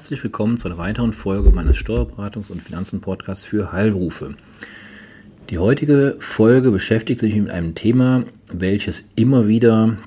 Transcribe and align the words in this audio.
Herzlich 0.00 0.24
willkommen 0.24 0.56
zu 0.56 0.66
einer 0.66 0.78
weiteren 0.78 1.12
Folge 1.12 1.50
meines 1.50 1.76
Steuerberatungs- 1.76 2.50
und 2.50 2.62
Finanzen-Podcasts 2.62 3.44
für 3.44 3.70
Heilberufe. 3.70 4.32
Die 5.50 5.58
heutige 5.58 6.16
Folge 6.20 6.70
beschäftigt 6.70 7.20
sich 7.20 7.36
mit 7.36 7.50
einem 7.50 7.74
Thema, 7.74 8.24
welches 8.50 9.12
immer 9.16 9.46
wieder 9.46 9.98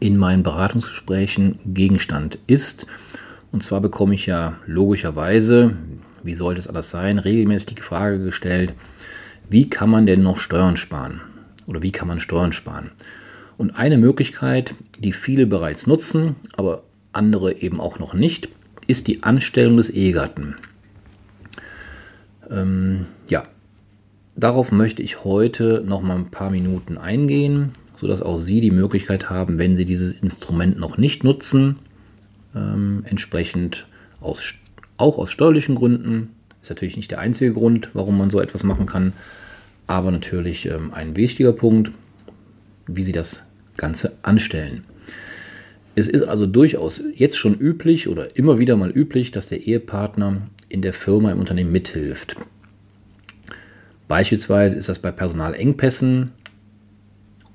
in 0.00 0.16
meinen 0.16 0.42
Beratungsgesprächen 0.42 1.60
Gegenstand 1.64 2.40
ist. 2.48 2.88
Und 3.52 3.62
zwar 3.62 3.80
bekomme 3.80 4.16
ich 4.16 4.26
ja 4.26 4.58
logischerweise, 4.66 5.76
wie 6.24 6.34
sollte 6.34 6.58
es 6.58 6.66
alles 6.66 6.90
sein, 6.90 7.20
regelmäßig 7.20 7.76
die 7.76 7.82
Frage 7.82 8.18
gestellt, 8.18 8.74
wie 9.48 9.70
kann 9.70 9.90
man 9.90 10.06
denn 10.06 10.24
noch 10.24 10.40
Steuern 10.40 10.76
sparen? 10.76 11.20
Oder 11.68 11.82
wie 11.82 11.92
kann 11.92 12.08
man 12.08 12.18
Steuern 12.18 12.50
sparen? 12.50 12.90
Und 13.58 13.76
eine 13.76 13.96
Möglichkeit, 13.96 14.74
die 14.98 15.12
viele 15.12 15.46
bereits 15.46 15.86
nutzen, 15.86 16.34
aber 16.56 16.82
andere 17.12 17.58
eben 17.58 17.80
auch 17.80 18.00
noch 18.00 18.12
nicht, 18.12 18.48
ist 18.88 19.06
die 19.06 19.22
Anstellung 19.22 19.76
des 19.76 19.90
Ehegatten. 19.90 20.56
Ähm, 22.50 23.06
ja, 23.30 23.44
darauf 24.34 24.72
möchte 24.72 25.02
ich 25.02 25.22
heute 25.24 25.84
noch 25.86 26.02
mal 26.02 26.16
ein 26.16 26.30
paar 26.30 26.50
Minuten 26.50 26.98
eingehen, 26.98 27.72
sodass 28.00 28.22
auch 28.22 28.38
Sie 28.38 28.60
die 28.60 28.70
Möglichkeit 28.70 29.30
haben, 29.30 29.58
wenn 29.58 29.76
Sie 29.76 29.84
dieses 29.84 30.12
Instrument 30.12 30.78
noch 30.78 30.98
nicht 30.98 31.22
nutzen, 31.22 31.78
ähm, 32.56 33.04
entsprechend 33.04 33.86
aus, 34.20 34.54
auch 34.96 35.18
aus 35.18 35.30
steuerlichen 35.30 35.74
Gründen, 35.74 36.30
ist 36.62 36.70
natürlich 36.70 36.96
nicht 36.96 37.10
der 37.10 37.20
einzige 37.20 37.52
Grund, 37.52 37.90
warum 37.92 38.16
man 38.16 38.30
so 38.30 38.40
etwas 38.40 38.64
machen 38.64 38.86
kann, 38.86 39.12
aber 39.86 40.10
natürlich 40.10 40.66
ähm, 40.66 40.92
ein 40.94 41.14
wichtiger 41.14 41.52
Punkt, 41.52 41.92
wie 42.86 43.02
Sie 43.02 43.12
das 43.12 43.46
Ganze 43.76 44.16
anstellen. 44.22 44.84
Es 45.98 46.06
ist 46.06 46.28
also 46.28 46.46
durchaus 46.46 47.02
jetzt 47.16 47.36
schon 47.36 47.58
üblich 47.58 48.08
oder 48.08 48.36
immer 48.36 48.60
wieder 48.60 48.76
mal 48.76 48.90
üblich, 48.90 49.32
dass 49.32 49.48
der 49.48 49.66
Ehepartner 49.66 50.42
in 50.68 50.80
der 50.80 50.92
Firma 50.92 51.32
im 51.32 51.40
Unternehmen 51.40 51.72
mithilft. 51.72 52.36
Beispielsweise 54.06 54.76
ist 54.76 54.88
das 54.88 55.00
bei 55.00 55.10
Personalengpässen 55.10 56.30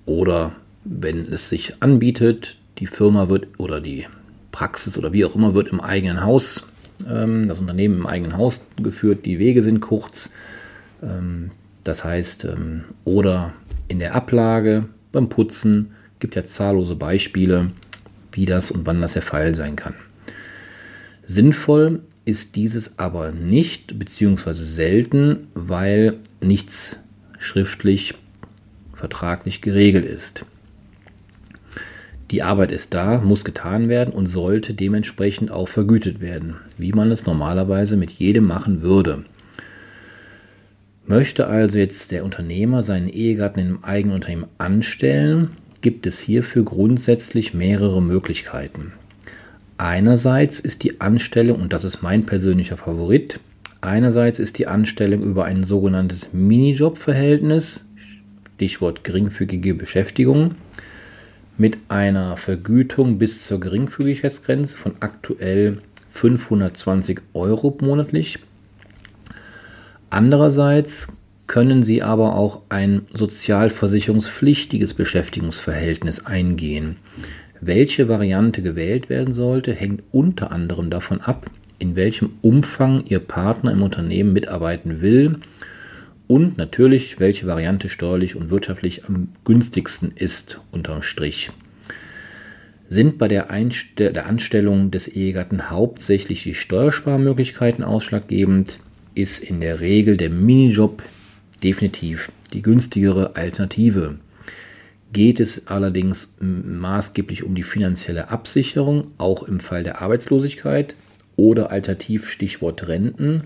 oder 0.06 0.58
wenn 0.84 1.22
es 1.22 1.48
sich 1.48 1.82
anbietet, 1.82 2.58
die 2.80 2.86
Firma 2.86 3.30
wird 3.30 3.48
oder 3.60 3.80
die 3.80 4.08
Praxis 4.52 4.98
oder 4.98 5.14
wie 5.14 5.24
auch 5.24 5.36
immer 5.36 5.56
wird 5.56 5.70
im 5.70 5.80
eigenen 5.80 6.22
Haus, 6.22 6.64
ähm, 7.10 7.48
das 7.48 7.62
Unternehmen 7.62 8.00
im 8.00 8.06
eigenen 8.06 8.36
Haus 8.36 8.66
geführt, 8.76 9.26
die 9.26 9.40
Wege 9.40 9.64
sind 9.64 9.80
kurz. 9.80 10.34
Ähm, 11.02 11.52
das 11.86 12.04
heißt, 12.04 12.44
ähm, 12.44 12.84
oder 13.06 13.54
in 13.88 14.00
der 14.00 14.16
Ablage, 14.16 14.90
beim 15.14 15.30
Putzen, 15.30 15.92
gibt 16.20 16.36
ja 16.36 16.44
zahllose 16.44 16.96
Beispiele 16.96 17.68
wie 18.34 18.46
das 18.46 18.72
und 18.72 18.86
wann 18.86 19.02
das 19.02 19.14
der 19.14 19.22
Fall 19.22 19.56
sein 19.56 19.76
kann. 19.76 19.96
Sinnvoll 21.24 22.02
ist 22.26 22.56
dieses 22.56 23.00
aber 23.00 23.32
nicht 23.32 23.98
bzw. 23.98 24.54
selten, 24.54 25.48
weil 25.54 26.18
nichts 26.42 27.00
schriftlich 27.40 28.16
vertraglich 28.94 29.62
geregelt 29.62 30.06
ist. 30.06 30.46
Die 32.32 32.42
Arbeit 32.42 32.72
ist 32.72 32.94
da, 32.94 33.20
muss 33.20 33.46
getan 33.46 33.90
werden 33.90 34.14
und 34.14 34.28
sollte 34.28 34.74
dementsprechend 34.74 35.52
auch 35.52 35.68
vergütet 35.68 36.20
werden, 36.20 36.56
wie 36.78 36.92
man 36.92 37.12
es 37.12 37.26
normalerweise 37.26 37.96
mit 37.96 38.14
jedem 38.14 38.46
machen 38.46 38.82
würde. 38.82 39.24
Möchte 41.06 41.48
also 41.48 41.78
jetzt 41.78 42.12
der 42.12 42.24
Unternehmer 42.24 42.82
seinen 42.82 43.10
Ehegatten 43.10 43.60
im 43.60 43.84
eigenen 43.84 44.16
Unternehmen 44.16 44.48
anstellen, 44.58 45.52
gibt 45.84 46.08
es 46.08 46.20
hierfür 46.20 46.64
grundsätzlich 46.64 47.54
mehrere 47.54 48.02
Möglichkeiten. 48.02 48.94
Einerseits 49.78 50.60
ist 50.60 50.84
die 50.84 51.02
Anstellung, 51.02 51.62
und 51.62 51.74
das 51.74 51.84
ist 51.84 52.02
mein 52.02 52.26
persönlicher 52.26 52.78
Favorit, 52.78 53.40
einerseits 53.82 54.40
ist 54.40 54.58
die 54.58 54.66
Anstellung 54.66 55.22
über 55.22 55.46
ein 55.46 55.64
sogenanntes 55.64 56.34
Minijob-Verhältnis, 56.34 57.90
Stichwort 58.56 59.04
geringfügige 59.04 59.76
Beschäftigung, 59.76 60.56
mit 61.58 61.78
einer 61.90 62.38
Vergütung 62.38 63.20
bis 63.20 63.46
zur 63.46 63.60
Geringfügigkeitsgrenze 63.60 64.78
von 64.78 64.94
aktuell 65.02 65.78
520 66.08 67.20
Euro 67.34 67.78
monatlich. 67.82 68.40
Andererseits 70.10 71.18
können 71.48 71.84
Sie 71.84 72.02
aber 72.02 72.36
auch 72.36 72.62
ein 72.70 73.04
sozialversicherungspflichtiges 73.14 74.94
Beschäftigungsverhältnis 74.94 76.26
eingehen. 76.26 76.98
Welche 77.60 78.08
Variante 78.08 78.62
gewählt 78.62 79.10
werden 79.10 79.34
sollte, 79.34 79.74
hängt 79.74 80.04
unter 80.12 80.52
anderem 80.52 80.90
davon 80.90 81.22
ab, 81.22 81.46
in 81.80 81.96
welchem 81.96 82.32
Umfang 82.42 83.04
Ihr 83.06 83.20
Partner 83.20 83.72
im 83.72 83.84
Unternehmen 83.84 84.34
mitarbeiten 84.34 85.02
will 85.02 85.34
und 86.28 86.58
natürlich, 86.58 87.20
welche 87.20 87.48
Variante 87.48 87.90
steuerlich 87.90 88.36
und 88.36 88.50
wirtschaftlich 88.50 89.06
am 89.06 89.30
günstigsten 89.44 90.12
ist, 90.16 90.62
unterm 90.72 91.02
Strich. 91.02 91.52
Sind 92.88 93.18
bei 93.18 93.28
der, 93.28 93.48
der 93.98 94.26
Anstellung 94.26 94.92
des 94.92 95.08
Ehegatten 95.08 95.70
hauptsächlich 95.70 96.44
die 96.44 96.54
Steuersparmöglichkeiten 96.54 97.84
ausschlaggebend, 97.84 98.80
ist 99.16 99.44
in 99.44 99.62
der 99.62 99.80
Regel 99.80 100.18
der 100.18 100.30
Minijob 100.30 101.04
definitiv 101.64 102.32
die 102.54 102.62
günstigere 102.62 103.36
Alternative. 103.36 104.16
Geht 105.12 105.40
es 105.40 105.68
allerdings 105.68 106.34
maßgeblich 106.40 107.44
um 107.44 107.56
die 107.56 107.64
finanzielle 107.64 108.30
Absicherung, 108.30 109.12
auch 109.18 109.44
im 109.44 109.60
Fall 109.60 109.84
der 109.84 110.02
Arbeitslosigkeit 110.02 110.96
oder 111.36 111.72
alternativ 111.72 112.30
Stichwort 112.30 112.88
Renten, 112.88 113.44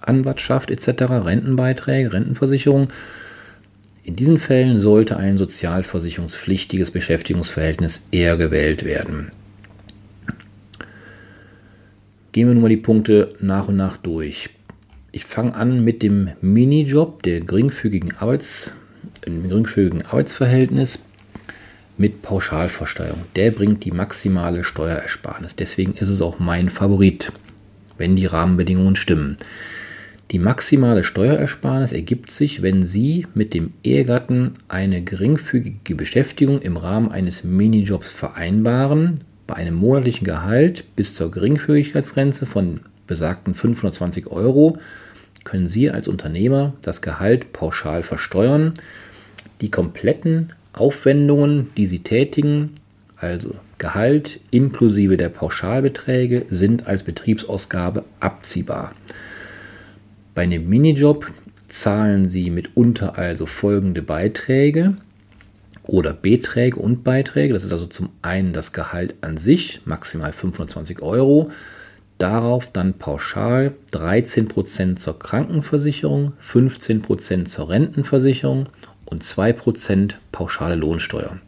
Anwartschaft 0.00 0.70
etc., 0.70 1.02
Rentenbeiträge, 1.10 2.12
Rentenversicherung, 2.12 2.88
in 4.04 4.16
diesen 4.16 4.38
Fällen 4.38 4.76
sollte 4.76 5.16
ein 5.16 5.38
sozialversicherungspflichtiges 5.38 6.90
Beschäftigungsverhältnis 6.90 8.06
eher 8.10 8.36
gewählt 8.36 8.84
werden. 8.84 9.32
Gehen 12.32 12.48
wir 12.48 12.54
nun 12.54 12.62
mal 12.62 12.68
die 12.68 12.76
Punkte 12.76 13.34
nach 13.40 13.68
und 13.68 13.76
nach 13.76 13.96
durch. 13.96 14.50
Ich 15.14 15.26
fange 15.26 15.54
an 15.54 15.84
mit 15.84 16.02
dem 16.02 16.30
Minijob, 16.40 17.22
der 17.22 17.38
geringfügigen, 17.38 18.16
Arbeits, 18.16 18.72
geringfügigen 19.20 20.04
Arbeitsverhältnis 20.04 21.04
mit 21.96 22.22
Pauschalversteuerung. 22.22 23.20
Der 23.36 23.52
bringt 23.52 23.84
die 23.84 23.92
maximale 23.92 24.64
Steuerersparnis. 24.64 25.54
Deswegen 25.54 25.92
ist 25.92 26.08
es 26.08 26.20
auch 26.20 26.40
mein 26.40 26.68
Favorit, 26.68 27.30
wenn 27.96 28.16
die 28.16 28.26
Rahmenbedingungen 28.26 28.96
stimmen. 28.96 29.36
Die 30.32 30.40
maximale 30.40 31.04
Steuerersparnis 31.04 31.92
ergibt 31.92 32.32
sich, 32.32 32.62
wenn 32.62 32.84
Sie 32.84 33.28
mit 33.34 33.54
dem 33.54 33.72
Ehegatten 33.84 34.54
eine 34.66 35.00
geringfügige 35.00 35.94
Beschäftigung 35.94 36.60
im 36.60 36.76
Rahmen 36.76 37.12
eines 37.12 37.44
Minijobs 37.44 38.10
vereinbaren, 38.10 39.14
bei 39.46 39.54
einem 39.54 39.76
monatlichen 39.76 40.24
Gehalt 40.24 40.96
bis 40.96 41.14
zur 41.14 41.30
Geringfügigkeitsgrenze 41.30 42.46
von 42.46 42.80
besagten 43.06 43.54
520 43.54 44.28
Euro 44.28 44.78
können 45.44 45.68
Sie 45.68 45.90
als 45.90 46.08
Unternehmer 46.08 46.72
das 46.82 47.02
Gehalt 47.02 47.52
pauschal 47.52 48.02
versteuern. 48.02 48.74
Die 49.60 49.70
kompletten 49.70 50.52
Aufwendungen, 50.72 51.70
die 51.76 51.86
Sie 51.86 52.00
tätigen, 52.00 52.74
also 53.16 53.54
Gehalt 53.78 54.40
inklusive 54.50 55.16
der 55.16 55.28
Pauschalbeträge, 55.28 56.46
sind 56.48 56.86
als 56.86 57.04
Betriebsausgabe 57.04 58.04
abziehbar. 58.20 58.94
Bei 60.34 60.42
einem 60.42 60.68
Minijob 60.68 61.30
zahlen 61.68 62.28
Sie 62.28 62.50
mitunter 62.50 63.18
also 63.18 63.46
folgende 63.46 64.02
Beiträge 64.02 64.96
oder 65.86 66.12
Beträge 66.12 66.76
und 66.76 67.04
Beiträge. 67.04 67.52
Das 67.52 67.64
ist 67.64 67.72
also 67.72 67.86
zum 67.86 68.08
einen 68.22 68.52
das 68.52 68.72
Gehalt 68.72 69.14
an 69.20 69.36
sich, 69.36 69.80
maximal 69.84 70.32
520 70.32 71.02
Euro. 71.02 71.50
Darauf 72.18 72.70
dann 72.72 72.94
pauschal 72.94 73.72
13% 73.92 74.96
zur 74.96 75.18
Krankenversicherung, 75.18 76.32
15% 76.42 77.46
zur 77.46 77.68
Rentenversicherung 77.68 78.66
und 79.04 79.24
2% 79.24 80.14
pauschale 80.30 80.76
Lohnsteuer. 80.76 81.38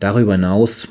Darüber 0.00 0.32
hinaus 0.32 0.88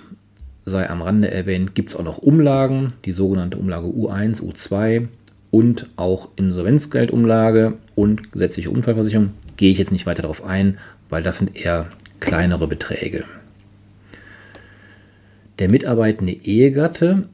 sei 0.66 0.90
am 0.90 1.02
Rande 1.02 1.30
erwähnt, 1.32 1.76
gibt 1.76 1.92
es 1.92 1.96
auch 1.96 2.04
noch 2.04 2.18
Umlagen, 2.18 2.94
die 3.06 3.12
sogenannte 3.12 3.58
Umlage 3.58 3.88
U1, 3.88 4.42
U2 4.42 5.08
und 5.52 5.88
auch 5.98 6.30
Insolvenzgeldumlage 6.36 7.78
und 7.96 8.32
gesetzliche 8.32 8.72
Unfallversicherung. 8.72 9.32
Gehe 9.58 9.72
ich 9.72 9.78
jetzt 9.78 9.92
nicht 9.92 10.06
weiter 10.06 10.24
darauf 10.24 10.44
ein, 10.44 10.78
weil 11.10 11.24
das 11.24 11.40
sind 11.40 11.56
eher 11.56 11.88
kleinere 12.20 12.68
Beträge. 12.68 13.26
Der 15.60 15.70
mitarbeitende 15.70 16.34
Ehegatte 16.34 17.28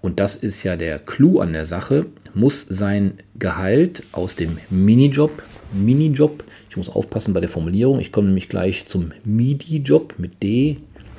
und 0.00 0.20
das 0.20 0.36
ist 0.36 0.62
ja 0.62 0.76
der 0.76 0.98
Clou 0.98 1.40
an 1.40 1.52
der 1.52 1.64
Sache, 1.64 2.06
muss 2.34 2.62
sein 2.62 3.14
Gehalt 3.38 4.02
aus 4.12 4.36
dem 4.36 4.58
Minijob, 4.70 5.42
Minijob, 5.72 6.44
ich 6.70 6.76
muss 6.76 6.88
aufpassen 6.88 7.34
bei 7.34 7.40
der 7.40 7.48
Formulierung, 7.48 8.00
ich 8.00 8.12
komme 8.12 8.28
nämlich 8.28 8.48
gleich 8.48 8.86
zum 8.86 9.12
MIDI-Job 9.24 10.14
mit 10.18 10.42
D, 10.42 10.76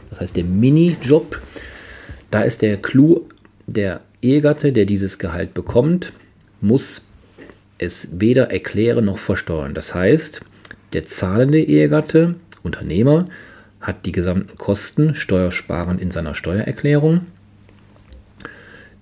das 0.10 0.22
heißt 0.22 0.36
der 0.36 0.44
Minijob, 0.44 1.42
da 2.32 2.42
ist 2.44 2.62
der 2.62 2.78
Clou, 2.78 3.28
der 3.68 4.02
Ehegatte, 4.22 4.74
der 4.74 4.86
dieses 4.86 5.20
Gehalt 5.20 5.54
bekommt, 5.54 6.14
muss 6.62 7.08
es 7.78 8.20
weder 8.20 8.52
erklären 8.52 9.06
noch 9.06 9.18
versteuern. 9.18 9.74
Das 9.74 9.96
heißt, 9.96 10.42
der 10.94 11.06
zahlende 11.06 11.62
Ehegatte, 11.62 12.36
Unternehmer, 12.64 13.26
hat 13.80 14.06
die 14.06 14.12
gesamten 14.12 14.58
Kosten 14.58 15.16
steuersparend 15.16 16.02
in 16.02 16.12
seiner 16.12 16.36
Steuererklärung. 16.36 17.22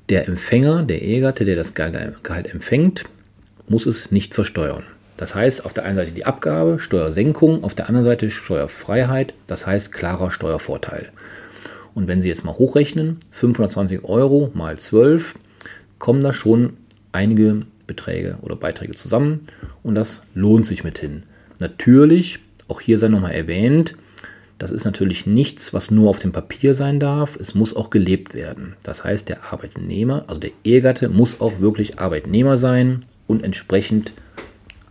Der 0.09 0.27
Empfänger, 0.27 0.83
der 0.83 1.01
Ehegatte, 1.01 1.43
der 1.43 1.57
das 1.57 1.73
Gehalt 1.73 2.53
empfängt, 2.53 3.03
muss 3.67 3.85
es 3.85 4.09
nicht 4.11 4.33
versteuern. 4.33 4.83
Das 5.17 5.35
heißt, 5.35 5.65
auf 5.65 5.73
der 5.73 5.83
einen 5.83 5.95
Seite 5.95 6.11
die 6.11 6.25
Abgabe, 6.25 6.79
Steuersenkung, 6.79 7.63
auf 7.63 7.75
der 7.75 7.89
anderen 7.89 8.05
Seite 8.05 8.29
Steuerfreiheit, 8.29 9.33
das 9.47 9.67
heißt 9.67 9.91
klarer 9.91 10.31
Steuervorteil. 10.31 11.09
Und 11.93 12.07
wenn 12.07 12.21
Sie 12.21 12.29
jetzt 12.29 12.45
mal 12.45 12.57
hochrechnen, 12.57 13.17
520 13.31 14.05
Euro 14.05 14.51
mal 14.53 14.77
12, 14.77 15.33
kommen 15.99 16.21
da 16.21 16.31
schon 16.31 16.77
einige 17.11 17.61
Beträge 17.87 18.37
oder 18.41 18.55
Beiträge 18.55 18.95
zusammen 18.95 19.41
und 19.83 19.95
das 19.95 20.23
lohnt 20.35 20.67
sich 20.67 20.83
mithin. 20.83 21.23
Natürlich, 21.59 22.39
auch 22.69 22.79
hier 22.79 22.97
sei 22.97 23.07
nochmal 23.07 23.33
erwähnt, 23.33 23.95
das 24.57 24.71
ist 24.71 24.85
natürlich 24.85 25.27
nichts, 25.27 25.73
was 25.73 25.91
nur 25.91 26.09
auf 26.09 26.19
dem 26.19 26.31
Papier 26.31 26.73
sein 26.73 26.99
darf. 26.99 27.35
Es 27.35 27.53
muss 27.53 27.75
auch 27.75 27.89
gelebt 27.89 28.33
werden. 28.33 28.75
Das 28.83 29.03
heißt, 29.03 29.29
der 29.29 29.51
Arbeitnehmer, 29.51 30.25
also 30.27 30.39
der 30.39 30.51
Ehegatte, 30.63 31.09
muss 31.09 31.41
auch 31.41 31.59
wirklich 31.59 31.99
Arbeitnehmer 31.99 32.57
sein 32.57 33.01
und 33.27 33.43
entsprechend 33.43 34.13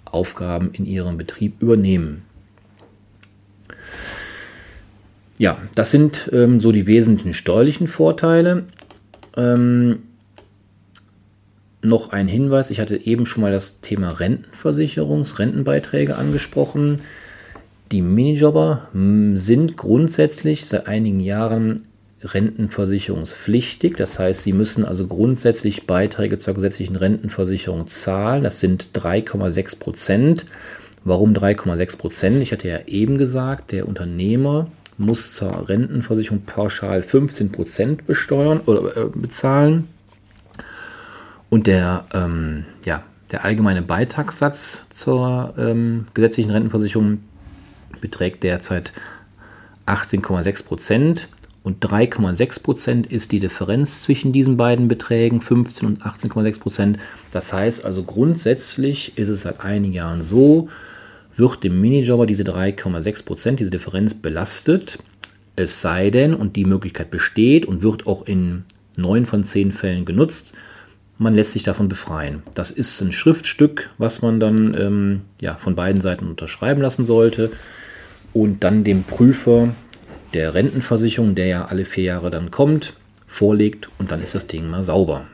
Aufgaben 0.05 0.71
in 0.73 0.87
ihrem 0.87 1.17
Betrieb 1.19 1.61
übernehmen. 1.61 2.23
Ja, 5.39 5.59
das 5.75 5.91
sind 5.91 6.31
ähm, 6.33 6.61
so 6.61 6.71
die 6.73 6.87
wesentlichen 6.87 7.35
steuerlichen 7.35 7.89
Vorteile. 7.89 8.65
Ähm, 9.37 10.05
noch 11.83 12.11
ein 12.11 12.29
Hinweis, 12.29 12.71
ich 12.71 12.81
hatte 12.81 12.97
eben 12.97 13.27
schon 13.27 13.43
mal 13.43 13.53
das 13.53 13.81
Thema 13.81 14.13
Rentenversicherungs-, 14.13 15.39
Rentenbeiträge 15.39 16.17
angesprochen. 16.17 16.97
Die 17.93 18.03
Minijobber 18.03 18.89
hm, 18.93 19.37
sind 19.37 19.77
grundsätzlich 19.77 20.67
seit 20.67 20.87
einigen 20.87 21.21
Jahren 21.21 21.83
rentenversicherungspflichtig. 22.23 23.97
Das 23.97 24.19
heißt, 24.19 24.43
sie 24.43 24.53
müssen 24.53 24.85
also 24.85 25.07
grundsätzlich 25.07 25.87
Beiträge 25.87 26.39
zur 26.39 26.55
gesetzlichen 26.55 26.97
Rentenversicherung 26.97 27.87
zahlen. 27.87 28.43
Das 28.43 28.61
sind 28.61 28.89
3,6 28.95 29.79
Prozent. 29.79 30.47
Warum 31.05 31.35
3,6 31.35 31.99
Prozent? 31.99 32.43
Ich 32.43 32.53
hatte 32.53 32.69
ja 32.69 32.81
eben 32.87 33.19
gesagt, 33.19 33.71
der 33.71 33.87
Unternehmer 33.87 34.69
muss 34.99 35.35
zur 35.35 35.69
Rentenversicherung 35.69 36.43
pauschal 36.43 37.03
15 37.03 37.53
Prozent 37.53 38.07
besteuern 38.07 38.61
oder 38.67 38.97
äh, 38.97 39.05
bezahlen. 39.15 39.89
Und 41.49 41.67
der, 41.69 42.07
ähm, 42.13 42.65
ja, 42.85 43.05
der 43.31 43.45
allgemeine 43.45 43.83
Beitragssatz 43.83 44.89
zur 44.91 45.55
ähm, 45.59 46.07
gesetzlichen 46.15 46.51
Rentenversicherung 46.51 47.19
beträgt 48.01 48.43
derzeit 48.43 48.93
18,6 49.87 50.65
Prozent 50.65 51.29
und 51.63 51.85
3,6 51.85 52.63
Prozent 52.63 53.07
ist 53.09 53.33
die 53.33 53.41
Differenz 53.41 54.03
zwischen 54.03 54.33
diesen 54.33 54.57
beiden 54.57 54.87
Beträgen, 54.87 55.41
15 55.41 55.89
und 55.89 56.03
18,6 56.03 56.61
Prozent. 56.61 56.99
Das 57.33 57.53
heißt 57.53 57.85
also 57.85 58.05
grundsätzlich 58.05 59.19
ist 59.19 59.29
es 59.29 59.41
seit 59.41 59.61
einigen 59.61 59.93
Jahren 59.93 60.23
so, 60.23 60.69
wird 61.37 61.65
dem 61.65 61.81
Minijobber 61.81 62.27
diese 62.27 62.45
3,6 62.45 63.25
Prozent, 63.25 63.61
diese 63.61 63.71
Differenz 63.71 64.15
belastet. 64.15 64.99
Es 65.57 65.81
sei 65.81 66.11
denn, 66.11 66.35
und 66.35 66.57
die 66.57 66.65
Möglichkeit 66.65 67.11
besteht 67.11 67.67
und 67.67 67.83
wird 67.83 68.07
auch 68.07 68.27
in 68.27 68.65
neun 68.97 69.27
von 69.27 69.43
zehn 69.43 69.73
Fällen 69.73 70.05
genutzt, 70.05 70.55
man 71.19 71.35
lässt 71.35 71.53
sich 71.53 71.63
davon 71.63 71.89
befreien. 71.89 72.43
Das 72.55 72.71
ist 72.71 73.01
ein 73.01 73.13
Schriftstück, 73.13 73.91
was 73.99 74.23
man 74.23 74.41
dann 74.41 74.77
ähm, 74.79 75.21
ja, 75.41 75.55
von 75.55 75.75
beiden 75.75 76.01
Seiten 76.01 76.29
unterschreiben 76.29 76.83
lassen 76.83 77.05
sollte 77.05 77.51
und 78.33 78.65
dann 78.65 78.85
dem 78.85 79.05
Prüfer 79.05 79.75
der 80.35 80.55
Rentenversicherung, 80.55 81.35
der 81.35 81.47
ja 81.47 81.65
alle 81.67 81.85
vier 81.85 82.05
Jahre 82.05 82.31
dann 82.31 82.51
kommt, 82.51 82.95
vorlegt 83.27 83.89
und 83.99 84.11
dann 84.11 84.23
ist 84.23 84.35
das 84.35 84.47
Ding 84.47 84.69
mal 84.69 84.83
sauber. 84.83 85.27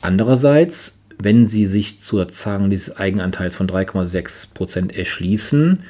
Andererseits, 0.00 1.02
wenn 1.18 1.44
Sie 1.44 1.66
sich 1.66 2.00
zur 2.00 2.28
Zahlung 2.28 2.70
dieses 2.70 2.96
Eigenanteils 2.96 3.54
von 3.54 3.68
3,6% 3.68 4.92
erschließen, 4.92 5.80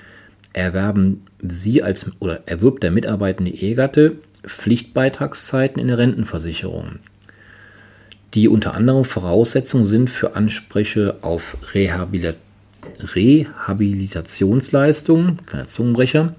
erwerben 0.52 1.23
Sie 1.40 1.82
als 1.82 2.11
oder 2.19 2.43
erwirbt 2.46 2.82
der 2.82 2.90
mitarbeitende 2.90 3.52
Ehegatte 3.52 4.19
Pflichtbeitragszeiten 4.43 5.81
in 5.81 5.88
der 5.88 5.99
Rentenversicherung 5.99 6.99
die 8.35 8.49
unter 8.49 8.75
anderem 8.75 9.05
Voraussetzungen 9.05 9.85
sind 9.85 10.11
für 10.11 10.37
Ansprüche 10.37 11.17
auf 11.23 11.56
Rehabilit 11.75 12.37
Rehabilitationsleistungen, 13.15 15.37
kleiner 15.44 15.67
Zungenbrecher. 15.67 16.35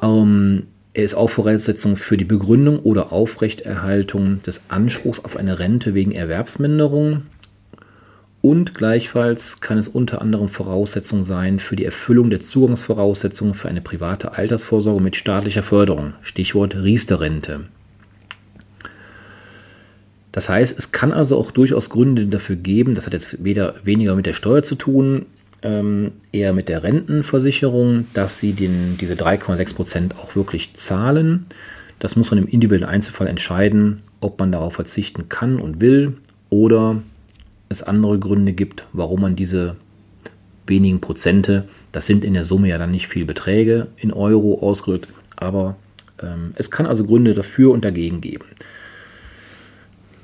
Ähm, 0.00 0.68
er 0.94 1.04
ist 1.04 1.14
auch 1.14 1.30
Voraussetzung 1.30 1.96
für 1.96 2.16
die 2.16 2.24
Begründung 2.24 2.78
oder 2.80 3.12
Aufrechterhaltung 3.12 4.42
des 4.42 4.64
Anspruchs 4.68 5.24
auf 5.24 5.36
eine 5.36 5.58
Rente 5.58 5.94
wegen 5.94 6.12
Erwerbsminderung. 6.12 7.22
Und 8.42 8.74
gleichfalls 8.74 9.60
kann 9.60 9.78
es 9.78 9.88
unter 9.88 10.20
anderem 10.20 10.48
Voraussetzung 10.48 11.22
sein 11.22 11.60
für 11.60 11.76
die 11.76 11.84
Erfüllung 11.84 12.28
der 12.28 12.40
Zugangsvoraussetzungen 12.40 13.54
für 13.54 13.68
eine 13.68 13.80
private 13.80 14.36
Altersvorsorge 14.36 15.02
mit 15.02 15.16
staatlicher 15.16 15.62
Förderung. 15.62 16.14
Stichwort 16.22 16.76
Riester-Rente. 16.76 17.66
Das 20.32 20.48
heißt, 20.48 20.78
es 20.78 20.92
kann 20.92 21.12
also 21.12 21.38
auch 21.38 21.50
durchaus 21.50 21.90
Gründe 21.90 22.26
dafür 22.26 22.56
geben, 22.56 22.94
das 22.94 23.06
hat 23.06 23.12
jetzt 23.12 23.44
weder 23.44 23.74
weniger 23.84 24.16
mit 24.16 24.26
der 24.26 24.32
Steuer 24.32 24.62
zu 24.62 24.74
tun, 24.74 25.26
ähm, 25.62 26.12
eher 26.32 26.52
mit 26.52 26.68
der 26.68 26.82
Rentenversicherung, 26.82 28.06
dass 28.14 28.38
sie 28.38 28.52
den, 28.52 28.96
diese 28.98 29.14
3,6 29.14 29.74
Prozent 29.74 30.16
auch 30.16 30.34
wirklich 30.34 30.74
zahlen. 30.74 31.46
Das 31.98 32.16
muss 32.16 32.30
man 32.30 32.38
im 32.38 32.48
individuellen 32.48 32.88
Einzelfall 32.88 33.28
entscheiden, 33.28 33.98
ob 34.20 34.40
man 34.40 34.50
darauf 34.50 34.74
verzichten 34.74 35.28
kann 35.28 35.60
und 35.60 35.80
will 35.80 36.14
oder 36.50 37.02
es 37.68 37.82
andere 37.82 38.18
Gründe 38.18 38.52
gibt, 38.52 38.86
warum 38.92 39.20
man 39.20 39.36
diese 39.36 39.76
wenigen 40.66 41.00
Prozente, 41.00 41.68
das 41.92 42.06
sind 42.06 42.24
in 42.24 42.34
der 42.34 42.44
Summe 42.44 42.68
ja 42.68 42.78
dann 42.78 42.90
nicht 42.90 43.08
viel 43.08 43.24
Beträge 43.24 43.88
in 43.96 44.12
Euro 44.12 44.60
ausgedrückt, 44.60 45.08
aber 45.36 45.76
ähm, 46.22 46.52
es 46.56 46.70
kann 46.70 46.86
also 46.86 47.04
Gründe 47.04 47.34
dafür 47.34 47.72
und 47.72 47.84
dagegen 47.84 48.20
geben. 48.20 48.46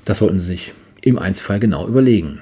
Das 0.09 0.17
sollten 0.17 0.39
Sie 0.39 0.47
sich 0.47 0.73
im 1.03 1.19
Einzelfall 1.19 1.59
genau 1.59 1.87
überlegen. 1.87 2.41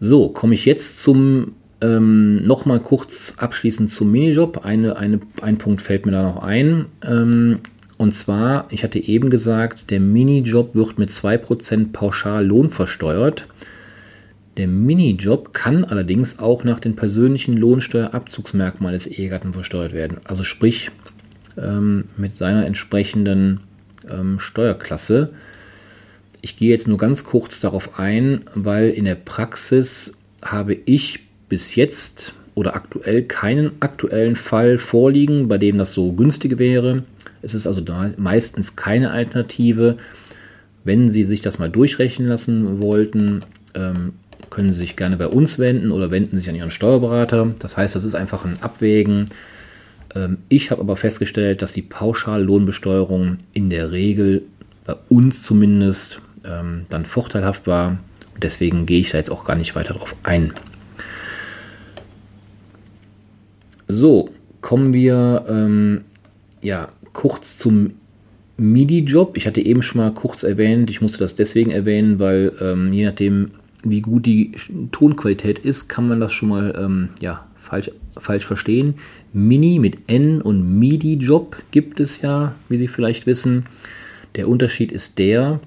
So, 0.00 0.30
komme 0.30 0.54
ich 0.54 0.64
jetzt 0.64 1.02
zum 1.02 1.52
ähm, 1.82 2.42
nochmal 2.44 2.80
kurz 2.80 3.34
abschließend 3.36 3.90
zum 3.90 4.10
Minijob. 4.10 4.64
Eine, 4.64 4.96
eine, 4.96 5.20
ein 5.42 5.58
Punkt 5.58 5.82
fällt 5.82 6.06
mir 6.06 6.12
da 6.12 6.22
noch 6.22 6.38
ein. 6.38 6.86
Ähm, 7.06 7.58
und 7.98 8.12
zwar, 8.12 8.68
ich 8.70 8.84
hatte 8.84 8.98
eben 9.00 9.28
gesagt, 9.28 9.90
der 9.90 10.00
Minijob 10.00 10.74
wird 10.74 10.98
mit 10.98 11.10
2% 11.10 11.92
pauschal 11.92 12.46
Lohn 12.46 12.70
versteuert. 12.70 13.46
Der 14.56 14.66
Minijob 14.66 15.52
kann 15.52 15.84
allerdings 15.84 16.38
auch 16.38 16.64
nach 16.64 16.80
den 16.80 16.96
persönlichen 16.96 17.58
Lohnsteuerabzugsmerkmalen 17.58 18.94
des 18.94 19.06
Ehegatten 19.06 19.52
versteuert 19.52 19.92
werden. 19.92 20.22
Also 20.24 20.42
sprich 20.42 20.90
ähm, 21.58 22.04
mit 22.16 22.34
seiner 22.34 22.64
entsprechenden 22.64 23.60
ähm, 24.08 24.38
Steuerklasse. 24.38 25.34
Ich 26.42 26.56
gehe 26.56 26.70
jetzt 26.70 26.88
nur 26.88 26.98
ganz 26.98 27.24
kurz 27.24 27.60
darauf 27.60 27.98
ein, 27.98 28.42
weil 28.54 28.90
in 28.90 29.04
der 29.04 29.14
Praxis 29.14 30.14
habe 30.42 30.74
ich 30.74 31.20
bis 31.48 31.74
jetzt 31.74 32.34
oder 32.54 32.74
aktuell 32.74 33.22
keinen 33.24 33.72
aktuellen 33.80 34.36
Fall 34.36 34.78
vorliegen, 34.78 35.48
bei 35.48 35.58
dem 35.58 35.78
das 35.78 35.92
so 35.92 36.12
günstig 36.12 36.58
wäre. 36.58 37.04
Es 37.42 37.54
ist 37.54 37.66
also 37.66 37.82
meistens 38.16 38.76
keine 38.76 39.10
Alternative. 39.10 39.98
Wenn 40.84 41.08
Sie 41.08 41.24
sich 41.24 41.40
das 41.42 41.58
mal 41.58 41.70
durchrechnen 41.70 42.28
lassen 42.28 42.82
wollten, 42.82 43.40
ähm, 43.74 44.14
können 44.48 44.70
Sie 44.70 44.76
sich 44.76 44.96
gerne 44.96 45.16
bei 45.16 45.26
uns 45.26 45.58
wenden 45.58 45.90
oder 45.90 46.10
wenden 46.10 46.38
sich 46.38 46.48
an 46.48 46.56
Ihren 46.56 46.70
Steuerberater. 46.70 47.54
Das 47.58 47.76
heißt, 47.76 47.94
das 47.94 48.04
ist 48.04 48.14
einfach 48.14 48.44
ein 48.44 48.58
Abwägen. 48.62 49.26
Ähm, 50.14 50.38
ich 50.48 50.70
habe 50.70 50.80
aber 50.80 50.96
festgestellt, 50.96 51.62
dass 51.62 51.72
die 51.72 51.82
Pauschallohnbesteuerung 51.82 53.36
in 53.52 53.70
der 53.70 53.92
Regel 53.92 54.42
bei 54.84 54.96
uns 55.08 55.42
zumindest 55.42 56.20
ähm, 56.44 56.86
dann 56.88 57.06
vorteilhaft 57.06 57.66
war. 57.66 57.98
Und 58.34 58.42
deswegen 58.42 58.86
gehe 58.86 59.00
ich 59.00 59.10
da 59.10 59.18
jetzt 59.18 59.30
auch 59.30 59.44
gar 59.44 59.56
nicht 59.56 59.74
weiter 59.74 59.94
drauf 59.94 60.14
ein. 60.22 60.52
So, 63.88 64.30
kommen 64.60 64.92
wir 64.92 65.44
ähm, 65.48 66.02
ja, 66.62 66.88
kurz 67.12 67.58
zum 67.58 67.92
MIDI-Job. 68.56 69.36
Ich 69.36 69.46
hatte 69.46 69.60
eben 69.60 69.82
schon 69.82 70.00
mal 70.00 70.12
kurz 70.12 70.42
erwähnt, 70.42 70.90
ich 70.90 71.00
musste 71.00 71.18
das 71.18 71.34
deswegen 71.34 71.70
erwähnen, 71.70 72.18
weil 72.18 72.52
ähm, 72.60 72.92
je 72.92 73.06
nachdem, 73.06 73.52
wie 73.82 74.02
gut 74.02 74.26
die 74.26 74.52
Tonqualität 74.92 75.58
ist, 75.58 75.88
kann 75.88 76.06
man 76.08 76.20
das 76.20 76.32
schon 76.32 76.50
mal 76.50 76.74
ähm, 76.78 77.08
ja, 77.20 77.46
falsch, 77.56 77.90
falsch 78.16 78.44
verstehen. 78.44 78.94
Mini 79.32 79.78
mit 79.78 79.98
N 80.08 80.42
und 80.42 80.78
MIDI-Job 80.78 81.56
gibt 81.70 82.00
es 82.00 82.20
ja, 82.20 82.54
wie 82.68 82.76
Sie 82.76 82.88
vielleicht 82.88 83.26
wissen. 83.26 83.66
Der 84.36 84.48
Unterschied 84.48 84.92
ist 84.92 85.18
der, 85.18 85.60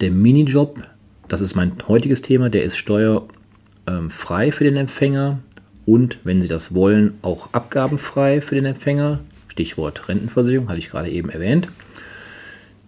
der 0.00 0.10
Minijob, 0.10 0.82
das 1.28 1.40
ist 1.40 1.54
mein 1.54 1.72
heutiges 1.88 2.22
Thema, 2.22 2.50
der 2.50 2.62
ist 2.62 2.76
steuerfrei 2.76 4.52
für 4.52 4.64
den 4.64 4.76
Empfänger 4.76 5.38
und, 5.86 6.18
wenn 6.24 6.40
Sie 6.40 6.48
das 6.48 6.74
wollen, 6.74 7.14
auch 7.22 7.52
abgabenfrei 7.52 8.40
für 8.40 8.54
den 8.54 8.66
Empfänger. 8.66 9.20
Stichwort 9.48 10.08
Rentenversicherung, 10.08 10.68
hatte 10.68 10.78
ich 10.78 10.90
gerade 10.90 11.10
eben 11.10 11.28
erwähnt. 11.28 11.68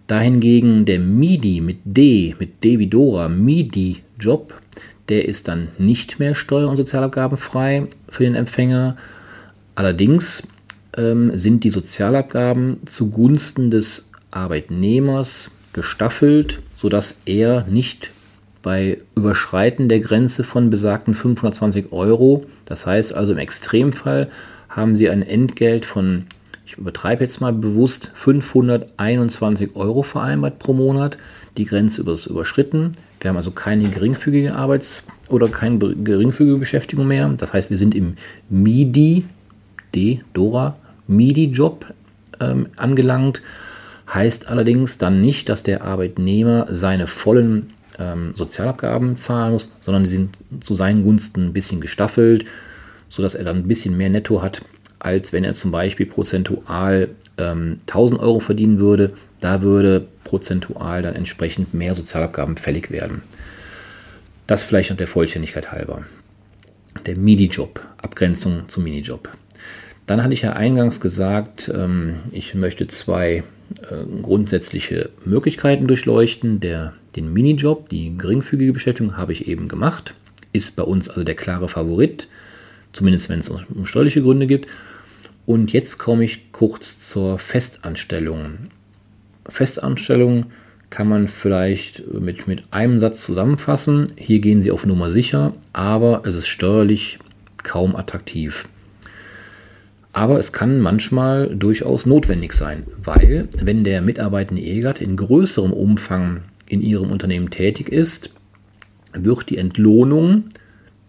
Dahingegen 0.07 0.85
der 0.85 0.99
MIDI 0.99 1.61
mit 1.61 1.79
D, 1.83 2.35
mit 2.39 2.63
Devidora, 2.63 3.27
MIDI-Job, 3.27 4.53
der 5.09 5.27
ist 5.27 5.47
dann 5.47 5.69
nicht 5.77 6.19
mehr 6.19 6.35
steuer- 6.35 6.69
und 6.69 6.77
sozialabgabenfrei 6.77 7.87
für 8.09 8.23
den 8.23 8.35
Empfänger. 8.35 8.97
Allerdings 9.75 10.47
ähm, 10.97 11.35
sind 11.35 11.63
die 11.63 11.69
Sozialabgaben 11.69 12.77
zugunsten 12.85 13.71
des 13.71 14.09
Arbeitnehmers 14.31 15.51
gestaffelt, 15.73 16.59
sodass 16.75 17.21
er 17.25 17.65
nicht 17.67 18.11
bei 18.61 18.99
Überschreiten 19.15 19.89
der 19.89 19.99
Grenze 19.99 20.43
von 20.43 20.69
besagten 20.69 21.13
520 21.13 21.91
Euro, 21.91 22.45
das 22.65 22.85
heißt 22.85 23.13
also 23.13 23.31
im 23.31 23.37
Extremfall, 23.37 24.29
haben 24.69 24.95
Sie 24.95 25.09
ein 25.09 25.21
Entgelt 25.21 25.85
von, 25.85 26.25
ich 26.65 26.77
übertreibe 26.77 27.23
jetzt 27.23 27.41
mal 27.41 27.53
bewusst, 27.53 28.11
521 28.15 29.75
Euro 29.75 30.03
vereinbart 30.03 30.59
pro 30.59 30.73
Monat. 30.73 31.17
Die 31.57 31.65
Grenze 31.65 32.09
ist 32.09 32.25
überschritten. 32.25 32.91
Wir 33.21 33.29
haben 33.29 33.37
also 33.37 33.51
keine 33.51 33.87
geringfügige 33.87 34.53
Arbeits- 34.55 35.05
oder 35.29 35.47
keine 35.47 35.77
geringfügige 35.77 36.57
Beschäftigung 36.57 37.07
mehr. 37.07 37.29
Das 37.37 37.53
heißt, 37.53 37.69
wir 37.69 37.77
sind 37.77 37.95
im 37.95 38.15
MIDI, 38.49 39.25
D, 39.93 40.21
Dora, 40.33 40.75
MIDI-Job 41.07 41.85
ähm, 42.39 42.67
angelangt. 42.75 43.41
Heißt 44.13 44.47
allerdings 44.47 44.97
dann 44.97 45.21
nicht, 45.21 45.49
dass 45.49 45.63
der 45.63 45.83
Arbeitnehmer 45.83 46.67
seine 46.69 47.07
vollen 47.07 47.73
ähm, 47.97 48.33
Sozialabgaben 48.35 49.15
zahlen 49.15 49.53
muss, 49.53 49.71
sondern 49.81 50.03
die 50.03 50.09
sind 50.09 50.37
zu 50.59 50.75
seinen 50.75 51.03
Gunsten 51.03 51.45
ein 51.45 51.53
bisschen 51.53 51.81
gestaffelt, 51.81 52.45
sodass 53.09 53.35
er 53.35 53.43
dann 53.43 53.57
ein 53.57 53.67
bisschen 53.67 53.97
mehr 53.97 54.09
Netto 54.09 54.41
hat, 54.41 54.61
als 54.99 55.33
wenn 55.33 55.43
er 55.43 55.53
zum 55.53 55.71
Beispiel 55.71 56.05
prozentual 56.05 57.09
ähm, 57.37 57.77
1000 57.87 58.19
Euro 58.19 58.39
verdienen 58.39 58.79
würde. 58.79 59.13
Da 59.41 59.61
würde 59.61 60.07
prozentual 60.23 61.01
dann 61.01 61.15
entsprechend 61.15 61.73
mehr 61.73 61.93
Sozialabgaben 61.93 62.57
fällig 62.57 62.91
werden. 62.91 63.23
Das 64.47 64.63
vielleicht 64.63 64.91
noch 64.91 64.97
der 64.97 65.07
Vollständigkeit 65.07 65.71
halber. 65.71 66.03
Der 67.05 67.17
MIDI-Job, 67.17 67.81
Abgrenzung 67.97 68.69
zum 68.69 68.83
Minijob. 68.83 69.29
Dann 70.05 70.23
hatte 70.23 70.33
ich 70.33 70.43
ja 70.43 70.53
eingangs 70.53 70.99
gesagt, 70.99 71.71
ähm, 71.73 72.19
ich 72.31 72.53
möchte 72.53 72.87
zwei 72.87 73.43
äh, 73.89 74.21
grundsätzliche 74.21 75.09
Möglichkeiten 75.25 75.87
durchleuchten. 75.87 76.59
Der, 76.59 76.93
den 77.15 77.31
Minijob, 77.31 77.89
die 77.89 78.17
geringfügige 78.17 78.73
Beschäftigung, 78.73 79.17
habe 79.17 79.31
ich 79.31 79.47
eben 79.47 79.67
gemacht. 79.67 80.13
Ist 80.53 80.75
bei 80.75 80.83
uns 80.83 81.09
also 81.09 81.23
der 81.23 81.35
klare 81.35 81.67
Favorit, 81.67 82.27
zumindest 82.93 83.29
wenn 83.29 83.39
es 83.39 83.49
um 83.49 83.85
steuerliche 83.85 84.21
Gründe 84.21 84.47
gibt. 84.47 84.69
Und 85.45 85.73
jetzt 85.73 85.97
komme 85.97 86.23
ich 86.23 86.51
kurz 86.51 87.07
zur 87.09 87.37
Festanstellung. 87.37 88.69
Festanstellung 89.47 90.47
kann 90.89 91.07
man 91.07 91.27
vielleicht 91.27 92.11
mit, 92.13 92.47
mit 92.47 92.63
einem 92.71 92.99
Satz 92.99 93.25
zusammenfassen. 93.25 94.13
Hier 94.15 94.39
gehen 94.39 94.61
Sie 94.61 94.71
auf 94.71 94.85
Nummer 94.85 95.11
sicher, 95.11 95.51
aber 95.73 96.23
es 96.25 96.35
ist 96.35 96.47
steuerlich 96.47 97.19
kaum 97.63 97.95
attraktiv. 97.95 98.67
Aber 100.15 100.39
es 100.39 100.51
kann 100.53 100.79
manchmal 100.79 101.53
durchaus 101.53 102.05
notwendig 102.05 102.53
sein, 102.53 102.83
weil 103.03 103.49
wenn 103.61 103.83
der 103.83 104.01
mitarbeitende 104.01 104.61
Ehegatte 104.61 105.03
in 105.03 105.17
größerem 105.17 105.73
Umfang 105.73 106.43
in 106.69 106.81
ihrem 106.81 107.11
Unternehmen 107.11 107.49
tätig 107.49 107.89
ist, 107.89 108.29
wird 109.11 109.49
die 109.49 109.57
Entlohnung 109.57 110.45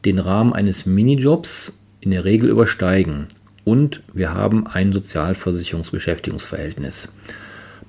den 0.04 0.18
Rahmen 0.18 0.52
eines 0.52 0.86
Minijobs 0.86 1.74
in 2.00 2.10
der 2.10 2.24
Regel 2.24 2.50
übersteigen 2.50 3.28
und 3.62 4.02
wir 4.12 4.34
haben 4.34 4.66
ein 4.66 4.92
Sozialversicherungsbeschäftigungsverhältnis. 4.92 7.14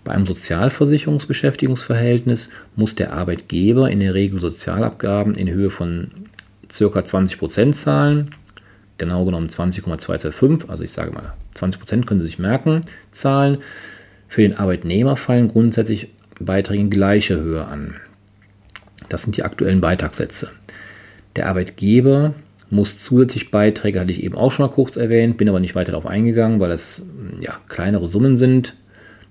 Bei 0.03 0.11
einem 0.11 0.27
Sozialversicherungsbeschäftigungsverhältnis 0.27 2.51
muss 2.75 2.93
der 2.93 3.13
Arbeitgeber 3.13 3.89
in 3.89 4.01
der 4.01 4.13
Regel 4.13 4.39
Sozialabgaben 4.39 5.33
in 5.33 5.49
Höhe 5.49 5.71
von 5.71 6.09
ca. 6.69 7.03
20 7.03 7.39
Prozent 7.39 7.75
zahlen 7.75 8.29
genau 8.97 9.25
genommen 9.25 9.49
20,225, 9.49 10.69
also 10.69 10.83
ich 10.83 10.91
sage 10.91 11.11
mal 11.11 11.33
20 11.53 11.79
Prozent 11.79 12.07
können 12.07 12.19
Sie 12.19 12.25
sich 12.25 12.39
merken, 12.39 12.81
zahlen. 13.11 13.59
Für 14.27 14.41
den 14.41 14.55
Arbeitnehmer 14.55 15.15
fallen 15.15 15.47
grundsätzlich 15.47 16.09
Beiträge 16.39 16.81
in 16.81 16.89
gleicher 16.89 17.39
Höhe 17.39 17.65
an. 17.65 17.95
Das 19.09 19.23
sind 19.23 19.37
die 19.37 19.43
aktuellen 19.43 19.81
Beitragssätze. 19.81 20.49
Der 21.35 21.47
Arbeitgeber 21.47 22.33
muss 22.69 22.99
zusätzlich 22.99 23.51
Beiträge, 23.51 23.99
hatte 23.99 24.11
ich 24.11 24.23
eben 24.23 24.35
auch 24.35 24.51
schon 24.51 24.65
mal 24.65 24.73
kurz 24.73 24.97
erwähnt, 24.97 25.37
bin 25.37 25.47
aber 25.47 25.59
nicht 25.59 25.75
weiter 25.75 25.91
darauf 25.91 26.05
eingegangen, 26.05 26.59
weil 26.59 26.69
das 26.69 27.03
ja, 27.39 27.57
kleinere 27.69 28.05
Summen 28.05 28.35
sind. 28.35 28.75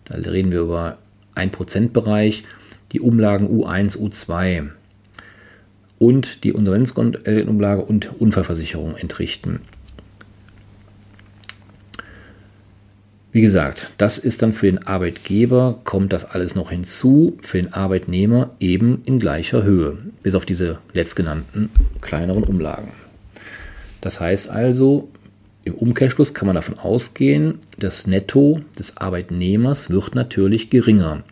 Da 0.07 0.17
reden 0.17 0.53
wir 0.53 0.61
über 0.61 0.99
1%-Bereich, 1.35 2.45
die 2.93 3.01
Umlagen 3.01 3.49
U1, 3.49 3.99
U2 3.99 4.69
und 5.99 6.45
die 6.45 6.51
Insolvenzumlage 6.51 7.85
und 7.85 8.21
Unfallversicherung 8.21 8.97
entrichten. 8.97 9.61
Wie 13.37 13.43
gesagt, 13.43 13.91
das 13.99 14.17
ist 14.17 14.41
dann 14.41 14.55
für 14.55 14.65
den 14.65 14.87
Arbeitgeber, 14.87 15.81
kommt 15.85 16.15
das 16.15 16.25
alles 16.25 16.55
noch 16.55 16.71
hinzu, 16.71 17.37
für 17.43 17.61
den 17.61 17.75
Arbeitnehmer 17.75 18.51
eben 18.61 19.03
in 19.05 19.19
gleicher 19.19 19.63
Höhe, 19.63 19.99
bis 20.23 20.35
auf 20.35 20.47
diese 20.47 20.79
letztgenannten 20.95 21.69
kleineren 22.01 22.45
Umlagen. 22.45 22.93
Das 24.01 24.21
heißt 24.21 24.49
also, 24.49 25.11
im 25.65 25.75
Umkehrschluss 25.75 26.33
kann 26.33 26.47
man 26.47 26.55
davon 26.55 26.79
ausgehen, 26.79 27.59
das 27.79 28.07
Netto 28.07 28.61
des 28.79 28.97
Arbeitnehmers 28.97 29.91
wird 29.91 30.15
natürlich 30.15 30.71
geringer. 30.71 31.23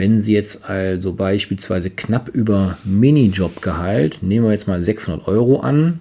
Wenn 0.00 0.18
Sie 0.18 0.32
jetzt 0.32 0.64
also 0.64 1.12
beispielsweise 1.12 1.90
knapp 1.90 2.30
über 2.30 2.78
Minijobgehalt, 2.84 4.22
nehmen 4.22 4.46
wir 4.46 4.52
jetzt 4.52 4.66
mal 4.66 4.80
600 4.80 5.28
Euro 5.28 5.60
an, 5.60 6.00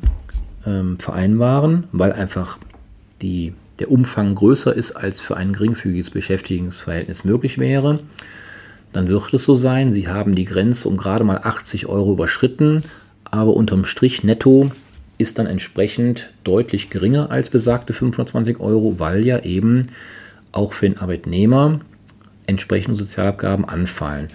ähm, 0.66 0.98
vereinbaren, 0.98 1.84
weil 1.92 2.14
einfach 2.14 2.60
die, 3.22 3.54
der 3.80 3.92
Umfang 3.92 4.36
größer 4.36 4.74
ist, 4.74 4.94
als 4.94 5.20
für 5.20 5.36
ein 5.36 5.52
geringfügiges 5.52 6.12
Beschäftigungsverhältnis 6.12 7.26
möglich 7.26 7.58
wäre, 7.58 8.00
dann 8.94 9.10
wird 9.10 9.34
es 9.34 9.44
so 9.44 9.56
sein, 9.56 9.92
Sie 9.92 10.08
haben 10.08 10.34
die 10.34 10.46
Grenze 10.46 10.88
um 10.88 10.96
gerade 10.96 11.26
mal 11.26 11.42
80 11.44 11.88
Euro 11.88 12.14
überschritten, 12.14 12.84
aber 13.26 13.54
unterm 13.54 13.84
Strich 13.84 14.24
netto 14.24 14.72
ist 15.18 15.40
dann 15.40 15.46
entsprechend 15.46 16.30
deutlich 16.46 16.90
geringer 16.90 17.32
als 17.32 17.50
besagte 17.50 17.92
520 17.92 18.62
Euro, 18.62 18.98
weil 18.98 19.26
ja 19.26 19.40
eben 19.40 19.82
auch 20.54 20.72
für 20.72 20.86
den 20.86 21.00
Arbeitnehmer 21.00 21.82
entsprechende 22.50 22.98
Sozialabgaben 22.98 23.64
anfallen. 23.66 24.28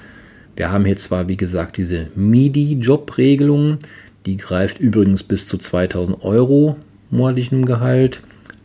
Wir 0.57 0.71
haben 0.71 0.85
hier 0.85 0.97
zwar, 0.97 1.29
wie 1.29 1.37
gesagt, 1.37 1.77
diese 1.77 2.09
MIDI-Job-Regelung, 2.15 3.79
die 4.25 4.37
greift 4.37 4.79
übrigens 4.79 5.23
bis 5.23 5.47
zu 5.49 5.59
2000 5.59 6.23
Euro 6.23 6.77
monatlichem 7.11 7.67
Gehalt, 7.67 8.21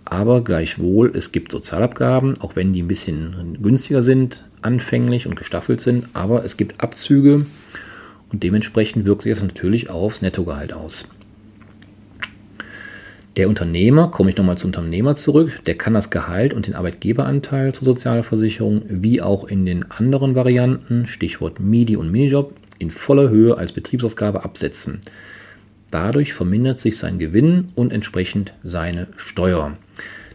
aber 0.06 0.44
gleichwohl, 0.44 1.12
es 1.16 1.32
gibt 1.32 1.52
Sozialabgaben, 1.52 2.40
auch 2.42 2.56
wenn 2.56 2.74
die 2.74 2.84
ein 2.84 2.88
bisschen 2.88 3.58
günstiger 3.62 4.02
sind, 4.02 4.44
anfänglich 4.62 5.28
und 5.28 5.36
gestaffelt 5.36 5.82
sind, 5.82 6.08
aber 6.14 6.46
es 6.46 6.56
gibt 6.56 6.82
Abzüge 6.82 7.46
und 8.32 8.44
dementsprechend 8.44 9.06
wirkt 9.06 9.24
sich 9.24 9.34
das 9.34 9.44
natürlich 9.44 9.90
aufs 9.90 10.22
Nettogehalt 10.22 10.74
aus. 10.74 11.08
Der 13.40 13.48
Unternehmer, 13.48 14.12
komme 14.12 14.30
ich 14.30 14.36
nochmal 14.36 14.58
zum 14.58 14.68
Unternehmer 14.68 15.16
zurück, 15.16 15.62
der 15.66 15.76
kann 15.76 15.94
das 15.94 16.10
Gehalt 16.10 16.54
und 16.54 16.68
den 16.68 16.76
Arbeitgeberanteil 16.76 17.74
zur 17.74 17.86
Sozialversicherung 17.86 18.82
wie 18.90 19.22
auch 19.22 19.46
in 19.46 19.66
den 19.66 19.90
anderen 19.90 20.36
Varianten, 20.36 21.08
Stichwort 21.08 21.62
MIDI 21.62 21.96
und 21.96 22.12
Minijob, 22.12 22.54
in 22.80 22.92
voller 22.92 23.30
Höhe 23.30 23.58
als 23.58 23.72
Betriebsausgabe 23.72 24.44
absetzen. 24.44 25.00
Dadurch 25.90 26.34
vermindert 26.34 26.82
sich 26.82 26.98
sein 26.98 27.18
Gewinn 27.18 27.70
und 27.76 27.94
entsprechend 27.94 28.52
seine 28.66 29.08
Steuer. 29.16 29.72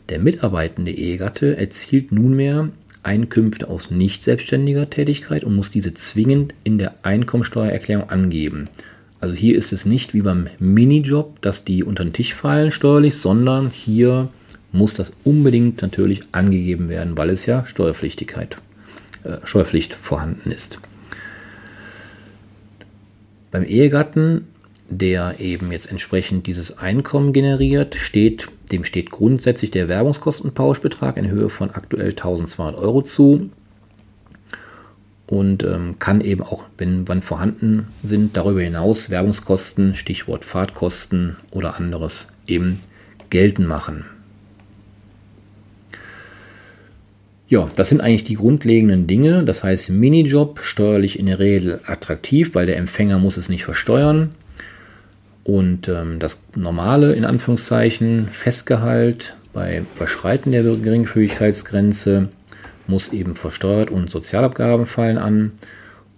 Der 0.08 0.18
mitarbeitende 0.18 0.92
Ehegatte 0.92 1.58
erzielt 1.58 2.11
nunmehr 2.11 2.70
Einkünfte 3.02 3.68
aus 3.68 3.90
nicht 3.90 4.25
selbstständiger 4.25 4.88
Tätigkeit 4.88 5.44
und 5.44 5.54
muss 5.54 5.70
diese 5.70 5.92
zwingend 5.92 6.54
in 6.64 6.78
der 6.78 6.94
Einkommensteuererklärung 7.02 8.08
angeben. 8.08 8.70
Also 9.25 9.37
hier 9.37 9.57
ist 9.57 9.73
es 9.73 9.87
nicht 9.87 10.12
wie 10.12 10.21
beim 10.21 10.50
Minijob, 10.59 11.40
dass 11.40 11.64
die 11.64 11.83
unter 11.83 12.04
den 12.04 12.12
Tisch 12.12 12.35
fallen 12.35 12.71
steuerlich, 12.71 13.16
sondern 13.16 13.71
hier 13.71 14.28
muss 14.71 14.93
das 14.93 15.14
unbedingt 15.25 15.81
natürlich 15.81 16.21
angegeben 16.33 16.90
werden, 16.90 17.16
weil 17.16 17.31
es 17.31 17.47
ja 17.47 17.64
Steuerpflichtigkeit, 17.64 18.59
äh, 19.23 19.38
Steuerpflicht 19.45 19.95
vorhanden 19.95 20.50
ist. 20.50 20.78
Beim 23.50 23.64
Ehegatten, 23.64 24.47
der 24.90 25.40
eben 25.40 25.73
jetzt 25.73 25.90
entsprechend 25.90 26.47
dieses 26.47 26.76
Einkommen 26.76 27.33
generiert, 27.33 27.95
steht, 27.95 28.49
dem 28.73 28.85
steht 28.85 29.11
grundsätzlich 29.11 29.71
der 29.71 29.88
Werbungskostenpauschbetrag 29.88 31.16
in 31.16 31.31
Höhe 31.31 31.49
von 31.49 31.71
aktuell 31.71 32.11
1200 32.11 32.76
Euro 32.76 33.00
zu. 33.00 33.49
Und 35.26 35.64
ähm, 35.64 35.97
kann 35.99 36.21
eben 36.21 36.43
auch, 36.43 36.64
wenn 36.76 37.09
wann 37.09 37.23
vorhanden 37.23 37.88
sind, 38.02 38.37
darüber 38.37 38.61
hinaus 38.61 39.11
Werbungskosten, 39.11 39.95
Stichwort 39.95 40.45
Fahrtkosten 40.45 41.37
oder 41.50 41.76
anderes 41.76 42.28
eben 42.47 42.81
geltend 43.31 43.69
machen. 43.69 44.04
Ja, 47.49 47.69
das 47.76 47.90
sind 47.90 48.00
eigentlich 48.00 48.25
die 48.25 48.35
grundlegenden 48.35 49.07
Dinge. 49.07 49.45
Das 49.45 49.62
heißt, 49.62 49.90
Minijob 49.90 50.61
steuerlich 50.61 51.19
in 51.19 51.26
der 51.26 51.38
Regel 51.38 51.81
attraktiv, 51.87 52.54
weil 52.54 52.66
der 52.66 52.78
Empfänger 52.78 53.19
muss 53.19 53.37
es 53.37 53.49
nicht 53.49 53.64
versteuern. 53.64 54.35
Und 55.45 55.88
ähm, 55.88 56.19
das 56.21 56.47
normale, 56.57 57.12
in 57.12 57.25
Anführungszeichen, 57.25 58.28
Festgehalt 58.33 59.37
bei 59.52 59.83
Überschreiten 59.97 60.52
der 60.52 60.62
Geringfügigkeitsgrenze 60.62 62.28
muss 62.87 63.12
eben 63.12 63.37
versteuert 63.37 63.91
und 63.91 64.11
Sozialabgaben 64.11 64.87
fallen 64.87 65.19
an. 65.19 65.53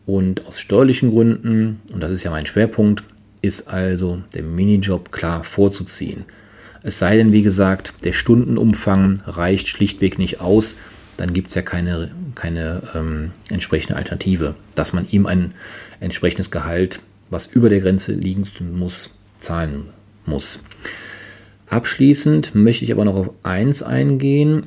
Und 0.06 0.46
aus 0.46 0.60
steuerlichen 0.60 1.10
Gründen, 1.10 1.80
und 1.92 2.00
das 2.00 2.10
ist 2.10 2.22
ja 2.22 2.30
mein 2.30 2.46
Schwerpunkt, 2.46 3.02
ist 3.42 3.68
also 3.68 4.22
der 4.34 4.42
Minijob 4.42 5.10
klar 5.12 5.44
vorzuziehen. 5.44 6.24
Es 6.82 6.98
sei 6.98 7.16
denn, 7.16 7.32
wie 7.32 7.42
gesagt, 7.42 7.92
der 8.04 8.12
Stundenumfang 8.12 9.20
reicht 9.26 9.68
schlichtweg 9.68 10.18
nicht 10.18 10.40
aus, 10.40 10.76
dann 11.16 11.32
gibt 11.32 11.48
es 11.48 11.54
ja 11.54 11.62
keine, 11.62 12.10
keine 12.34 12.82
ähm, 12.94 13.32
entsprechende 13.50 13.96
Alternative, 13.96 14.54
dass 14.74 14.92
man 14.92 15.08
ihm 15.08 15.26
ein 15.26 15.54
entsprechendes 16.00 16.50
Gehalt, 16.50 17.00
was 17.30 17.46
über 17.46 17.68
der 17.68 17.80
Grenze 17.80 18.12
liegen 18.12 18.46
muss, 18.74 19.16
zahlen 19.38 19.86
muss. 20.26 20.62
Abschließend 21.68 22.54
möchte 22.54 22.84
ich 22.84 22.92
aber 22.92 23.04
noch 23.04 23.16
auf 23.16 23.30
eins 23.42 23.82
eingehen, 23.82 24.66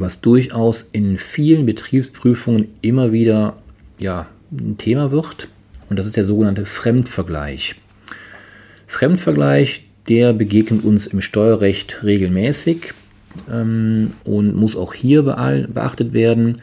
was 0.00 0.20
durchaus 0.20 0.82
in 0.82 1.18
vielen 1.18 1.66
Betriebsprüfungen 1.66 2.68
immer 2.82 3.12
wieder 3.12 3.56
ja, 3.98 4.26
ein 4.50 4.78
Thema 4.78 5.10
wird. 5.10 5.48
Und 5.88 5.98
das 5.98 6.06
ist 6.06 6.16
der 6.16 6.24
sogenannte 6.24 6.64
Fremdvergleich. 6.64 7.76
Fremdvergleich, 8.86 9.86
der 10.08 10.32
begegnet 10.32 10.84
uns 10.84 11.06
im 11.06 11.20
Steuerrecht 11.20 12.02
regelmäßig 12.02 12.92
ähm, 13.50 14.12
und 14.24 14.54
muss 14.54 14.76
auch 14.76 14.94
hier 14.94 15.22
beachtet 15.22 16.12
werden. 16.12 16.62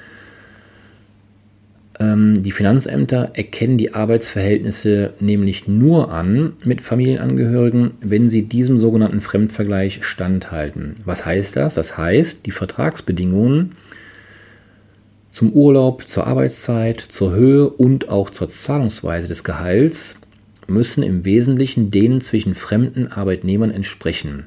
Ähm, 2.03 2.43
die 2.43 2.51
Finanzämter 2.51 3.31
erkennen 3.33 3.77
die 3.77 3.93
Arbeitsverhältnisse 3.93 5.13
nämlich 5.19 5.67
nur 5.67 6.11
an 6.11 6.53
mit 6.65 6.81
Familienangehörigen, 6.81 7.91
wenn 8.01 8.29
sie 8.29 8.43
diesem 8.43 8.77
sogenannten 8.77 9.21
Fremdvergleich 9.21 10.03
standhalten. 10.03 10.95
Was 11.05 11.25
heißt 11.25 11.55
das? 11.55 11.75
Das 11.75 11.97
heißt, 11.97 12.45
die 12.45 12.51
Vertragsbedingungen 12.51 13.71
zum 15.29 15.53
Urlaub, 15.53 16.07
zur 16.07 16.27
Arbeitszeit, 16.27 16.99
zur 16.99 17.31
Höhe 17.31 17.69
und 17.69 18.09
auch 18.09 18.29
zur 18.29 18.49
Zahlungsweise 18.49 19.27
des 19.27 19.43
Gehalts 19.43 20.17
müssen 20.67 21.03
im 21.03 21.25
Wesentlichen 21.25 21.89
denen 21.89 22.21
zwischen 22.21 22.53
fremden 22.53 23.07
Arbeitnehmern 23.07 23.71
entsprechen. 23.71 24.45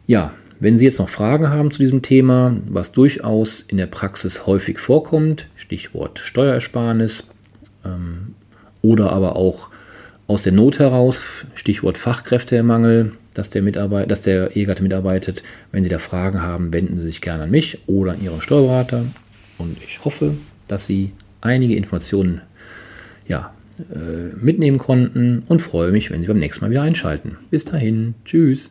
Ja, 0.06 0.34
wenn 0.60 0.76
Sie 0.76 0.84
jetzt 0.84 0.98
noch 0.98 1.08
Fragen 1.08 1.48
haben 1.48 1.70
zu 1.70 1.78
diesem 1.78 2.02
Thema, 2.02 2.56
was 2.68 2.92
durchaus 2.92 3.60
in 3.60 3.78
der 3.78 3.86
Praxis 3.86 4.46
häufig 4.46 4.78
vorkommt, 4.78 5.46
Stichwort 5.56 6.18
Steuerersparnis 6.18 7.34
ähm, 7.84 8.34
oder 8.82 9.10
aber 9.12 9.36
auch 9.36 9.70
aus 10.26 10.42
der 10.42 10.52
Not 10.52 10.78
heraus, 10.78 11.46
Stichwort 11.54 11.96
Fachkräftemangel, 11.96 13.14
dass 13.32 13.48
der, 13.48 13.62
Mitarbeit 13.62 14.10
dass 14.10 14.20
der 14.20 14.54
Ehegatte 14.54 14.82
mitarbeitet. 14.82 15.42
Wenn 15.72 15.82
Sie 15.82 15.90
da 15.90 15.98
Fragen 15.98 16.42
haben, 16.42 16.74
wenden 16.74 16.98
Sie 16.98 17.06
sich 17.06 17.22
gerne 17.22 17.44
an 17.44 17.50
mich 17.50 17.78
oder 17.86 18.12
an 18.12 18.22
Ihren 18.22 18.42
Steuerberater. 18.42 19.06
Und 19.56 19.82
ich 19.82 20.04
hoffe, 20.04 20.34
dass 20.68 20.86
Sie 20.86 21.12
einige 21.40 21.74
Informationen 21.74 22.42
ja, 23.26 23.52
mitnehmen 24.40 24.78
konnten 24.78 25.42
und 25.48 25.60
freue 25.62 25.92
mich, 25.92 26.10
wenn 26.10 26.20
Sie 26.20 26.28
beim 26.28 26.38
nächsten 26.38 26.64
Mal 26.64 26.70
wieder 26.70 26.82
einschalten. 26.82 27.38
Bis 27.50 27.64
dahin, 27.64 28.14
tschüss. 28.24 28.70